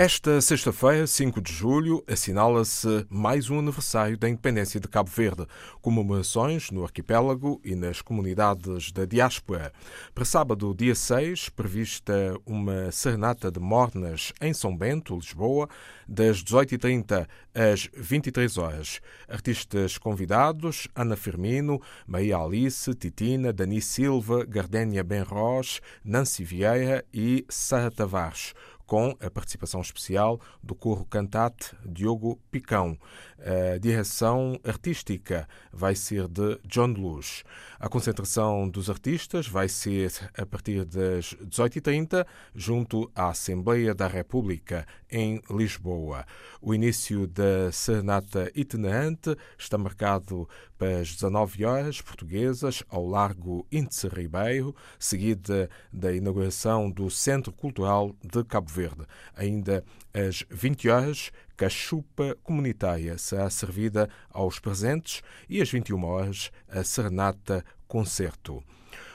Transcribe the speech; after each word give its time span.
Nesta 0.00 0.40
sexta-feira, 0.40 1.06
5 1.06 1.42
de 1.42 1.52
julho, 1.52 2.02
assinala-se 2.08 3.04
mais 3.10 3.50
um 3.50 3.58
aniversário 3.58 4.16
da 4.16 4.30
independência 4.30 4.80
de 4.80 4.88
Cabo 4.88 5.10
Verde, 5.10 5.46
comemorações 5.82 6.70
no 6.70 6.84
arquipélago 6.84 7.60
e 7.62 7.74
nas 7.74 8.00
comunidades 8.00 8.92
da 8.92 9.04
diáspora. 9.04 9.70
Para 10.14 10.24
sábado, 10.24 10.74
dia 10.74 10.94
6, 10.94 11.50
prevista 11.50 12.34
uma 12.46 12.90
serenata 12.90 13.50
de 13.50 13.60
mornas 13.60 14.32
em 14.40 14.54
São 14.54 14.74
Bento, 14.74 15.14
Lisboa, 15.14 15.68
das 16.08 16.42
18h30 16.42 17.28
às 17.54 17.90
23 17.94 18.56
horas. 18.56 19.00
Artistas 19.28 19.98
convidados: 19.98 20.88
Ana 20.94 21.14
Firmino, 21.14 21.78
Maria 22.06 22.38
Alice, 22.38 22.94
Titina, 22.94 23.52
Dani 23.52 23.82
Silva, 23.82 24.46
Gardénia 24.46 25.04
Benros, 25.04 25.82
Nancy 26.02 26.42
Vieira 26.42 27.04
e 27.12 27.44
Sara 27.50 27.90
Tavares 27.90 28.54
com 28.90 29.16
a 29.20 29.30
participação 29.30 29.80
especial 29.80 30.40
do 30.60 30.74
coro 30.74 31.04
cantate 31.04 31.76
Diogo 31.86 32.40
Picão. 32.50 32.98
A 33.38 33.78
direção 33.78 34.58
artística 34.64 35.48
vai 35.72 35.94
ser 35.94 36.26
de 36.26 36.58
John 36.64 36.88
Luz. 36.88 37.44
A 37.78 37.88
concentração 37.88 38.68
dos 38.68 38.90
artistas 38.90 39.46
vai 39.46 39.68
ser 39.68 40.12
a 40.36 40.44
partir 40.44 40.84
das 40.84 41.34
18h30, 41.34 42.26
junto 42.52 43.08
à 43.14 43.28
Assembleia 43.28 43.94
da 43.94 44.08
República, 44.08 44.84
em 45.08 45.40
Lisboa. 45.48 46.26
O 46.60 46.74
início 46.74 47.28
da 47.28 47.70
serenata 47.70 48.50
itinerante 48.56 49.36
está 49.56 49.78
marcado 49.78 50.48
as 50.86 51.14
19 51.14 51.64
horas 51.64 52.00
portuguesas, 52.00 52.82
ao 52.88 53.06
Largo 53.06 53.66
Índice 53.70 54.08
Ribeiro, 54.08 54.74
seguida 54.98 55.68
da 55.92 56.12
inauguração 56.12 56.90
do 56.90 57.10
Centro 57.10 57.52
Cultural 57.52 58.14
de 58.22 58.42
Cabo 58.44 58.70
Verde. 58.70 59.06
Ainda 59.36 59.84
às 60.12 60.44
20 60.50 60.88
horas, 60.88 61.30
cachupa 61.56 62.36
comunitária 62.42 63.18
será 63.18 63.50
servida 63.50 64.08
aos 64.30 64.58
presentes 64.58 65.22
e 65.48 65.60
às 65.60 65.70
21 65.70 66.04
horas, 66.04 66.50
a 66.68 66.82
serenata 66.82 67.64
concerto. 67.86 68.62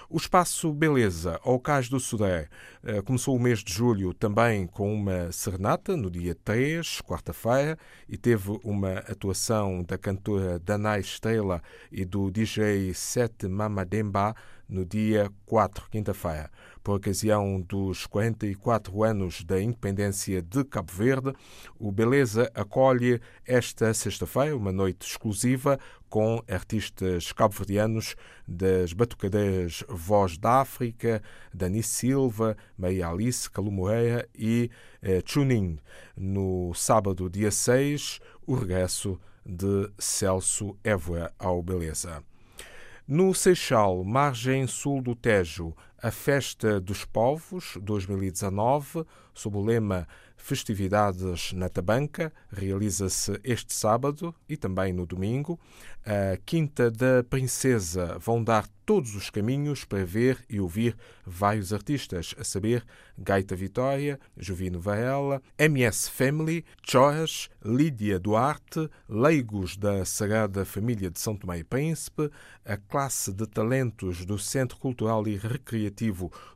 O 0.07 0.17
Espaço 0.17 0.71
Beleza, 0.71 1.39
ao 1.43 1.59
Cais 1.59 1.89
do 1.89 1.99
Sudé, 1.99 2.47
eh, 2.83 3.01
começou 3.01 3.35
o 3.35 3.39
mês 3.39 3.63
de 3.63 3.73
julho 3.73 4.13
também 4.13 4.67
com 4.67 4.93
uma 4.93 5.31
serenata, 5.31 5.97
no 5.97 6.11
dia 6.11 6.35
3, 6.35 7.01
quarta-feira, 7.01 7.75
e 8.07 8.15
teve 8.15 8.59
uma 8.63 8.99
atuação 8.99 9.81
da 9.81 9.97
cantora 9.97 10.59
Danai 10.59 10.99
Estrela 10.99 11.59
e 11.91 12.05
do 12.05 12.29
DJ 12.29 12.93
Sete 12.93 13.47
Mamademba 13.47 14.35
no 14.69 14.85
dia 14.85 15.31
4, 15.45 15.89
quinta-feira. 15.89 16.51
Por 16.85 16.97
ocasião 16.97 17.59
dos 17.59 18.05
44 18.05 19.03
anos 19.03 19.43
da 19.43 19.59
independência 19.59 20.39
de 20.39 20.63
Cabo 20.63 20.93
Verde, 20.93 21.33
o 21.79 21.91
Beleza 21.91 22.47
acolhe 22.53 23.19
esta 23.43 23.91
sexta-feira 23.91 24.55
uma 24.55 24.71
noite 24.71 25.07
exclusiva 25.07 25.79
com 26.07 26.43
artistas 26.47 27.31
cabo-verdianos 27.31 28.15
das 28.47 28.93
batucadeiras 28.93 29.83
Voz 29.89 30.37
da 30.37 30.61
África, 30.61 31.23
Dani 31.51 31.81
Silva, 31.81 32.55
Maria 32.77 33.07
Alice, 33.07 33.49
Calu 33.49 33.71
Moreira 33.71 34.29
e 34.35 34.69
eh, 35.01 35.23
Chunin. 35.25 35.79
No 36.15 36.71
sábado, 36.75 37.31
dia 37.31 37.49
6, 37.49 38.19
o 38.45 38.53
regresso 38.53 39.19
de 39.43 39.89
Celso 39.97 40.77
Évora 40.83 41.33
ao 41.39 41.63
Beleza. 41.63 42.23
No 43.07 43.35
Seixal, 43.35 44.03
margem 44.03 44.65
sul 44.65 44.99
do 44.99 45.15
Tejo, 45.15 45.75
a 46.01 46.11
Festa 46.11 46.79
dos 46.79 47.05
Povos 47.05 47.77
2019, 47.81 49.05
sob 49.33 49.57
o 49.57 49.63
lema 49.63 50.07
Festividades 50.37 51.53
na 51.53 51.69
Tabanca, 51.69 52.31
realiza-se 52.51 53.39
este 53.43 53.73
sábado 53.73 54.35
e 54.47 54.55
também 54.55 54.93
no 54.93 55.05
domingo. 55.05 55.59
A 56.05 56.37
Quinta 56.45 56.91
da 56.91 57.23
Princesa 57.27 58.19
vão 58.19 58.43
dar 58.43 58.67
todos 58.85 59.15
os 59.15 59.31
caminhos 59.31 59.83
para 59.83 60.05
ver 60.05 60.37
e 60.47 60.59
ouvir 60.59 60.95
vários 61.25 61.73
artistas, 61.73 62.35
a 62.37 62.43
saber 62.43 62.85
Gaita 63.17 63.55
Vitória, 63.55 64.19
Jovino 64.37 64.79
Varela, 64.79 65.41
MS 65.57 66.11
Family, 66.11 66.63
Choras, 66.83 67.49
Lídia 67.63 68.19
Duarte, 68.19 68.87
Leigos 69.09 69.75
da 69.75 70.05
Sagrada 70.05 70.63
Família 70.63 71.09
de 71.09 71.19
São 71.19 71.35
Tomé 71.35 71.59
e 71.59 71.63
Príncipe, 71.63 72.29
a 72.63 72.77
classe 72.77 73.33
de 73.33 73.47
talentos 73.47 74.23
do 74.25 74.37
Centro 74.37 74.77
Cultural 74.77 75.27
e 75.27 75.35
Recreativo 75.35 75.84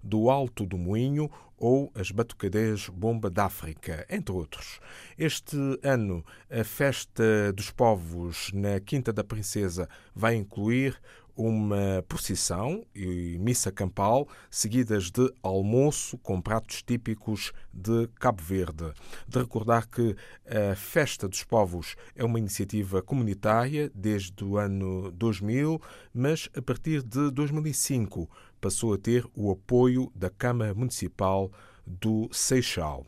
do 0.03 0.29
Alto 0.29 0.65
do 0.65 0.77
Moinho, 0.77 1.29
ou 1.57 1.91
as 1.93 2.09
Batucadeiras 2.09 2.87
Bomba 2.87 3.29
d'África, 3.29 4.05
entre 4.09 4.33
outros. 4.33 4.79
Este 5.17 5.57
ano, 5.83 6.25
a 6.49 6.63
Festa 6.63 7.51
dos 7.53 7.69
Povos 7.69 8.49
na 8.53 8.79
Quinta 8.79 9.11
da 9.11 9.23
Princesa 9.23 9.89
vai 10.15 10.35
incluir 10.35 10.99
uma 11.39 12.03
procissão 12.05 12.85
e 12.93 13.37
missa 13.39 13.71
campal, 13.71 14.27
seguidas 14.51 15.09
de 15.09 15.33
almoço 15.41 16.17
com 16.17 16.41
pratos 16.41 16.83
típicos 16.83 17.53
de 17.73 18.09
Cabo 18.19 18.43
Verde. 18.43 18.91
De 19.25 19.39
recordar 19.39 19.87
que 19.87 20.17
a 20.45 20.75
Festa 20.75 21.29
dos 21.29 21.45
Povos 21.45 21.95
é 22.13 22.25
uma 22.25 22.39
iniciativa 22.39 23.01
comunitária 23.01 23.89
desde 23.95 24.43
o 24.43 24.57
ano 24.57 25.11
2000, 25.13 25.81
mas 26.13 26.49
a 26.53 26.61
partir 26.61 27.01
de 27.01 27.31
2005 27.31 28.29
passou 28.59 28.93
a 28.93 28.97
ter 28.97 29.25
o 29.33 29.49
apoio 29.49 30.11
da 30.13 30.29
Câmara 30.29 30.73
Municipal 30.73 31.49
do 31.87 32.27
Seixal. 32.33 33.05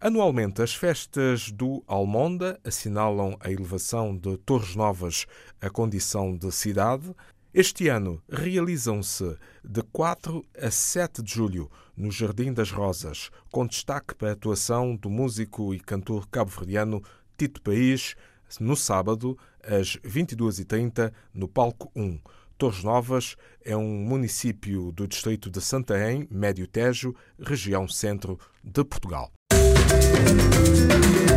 Anualmente, 0.00 0.60
as 0.60 0.74
festas 0.74 1.52
do 1.52 1.84
Almonda 1.86 2.58
assinalam 2.64 3.36
a 3.38 3.52
elevação 3.52 4.16
de 4.16 4.36
Torres 4.38 4.74
Novas 4.74 5.26
à 5.60 5.70
condição 5.70 6.36
de 6.36 6.50
cidade. 6.50 7.14
Este 7.54 7.88
ano 7.88 8.22
realizam-se 8.30 9.36
de 9.62 9.82
4 9.92 10.42
a 10.58 10.70
7 10.70 11.22
de 11.22 11.34
julho 11.34 11.70
no 11.94 12.10
Jardim 12.10 12.50
das 12.50 12.70
Rosas, 12.70 13.28
com 13.50 13.66
destaque 13.66 14.14
para 14.14 14.30
a 14.30 14.32
atuação 14.32 14.96
do 14.96 15.10
músico 15.10 15.74
e 15.74 15.78
cantor 15.78 16.26
cabo-verdiano 16.30 17.02
Tito 17.36 17.60
País, 17.60 18.14
no 18.58 18.74
sábado, 18.74 19.36
às 19.62 19.98
22h30, 19.98 21.12
no 21.34 21.46
Palco 21.46 21.92
1. 21.94 22.18
Torres 22.56 22.82
Novas 22.82 23.36
é 23.62 23.76
um 23.76 23.98
município 23.98 24.90
do 24.90 25.06
distrito 25.06 25.50
de 25.50 25.60
Santarém, 25.60 26.26
Médio 26.30 26.66
Tejo, 26.66 27.14
região 27.38 27.86
centro 27.86 28.40
de 28.64 28.82
Portugal. 28.82 29.30
Música 29.52 31.31